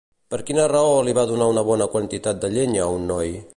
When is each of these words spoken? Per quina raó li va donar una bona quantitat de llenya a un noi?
Per 0.33 0.37
quina 0.45 0.63
raó 0.71 0.95
li 1.09 1.13
va 1.17 1.27
donar 1.33 1.51
una 1.53 1.65
bona 1.69 1.89
quantitat 1.97 2.43
de 2.47 2.53
llenya 2.57 2.85
a 2.87 2.91
un 2.99 3.09
noi? 3.15 3.37